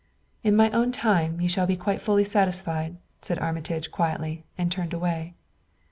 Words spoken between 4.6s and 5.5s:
turned away.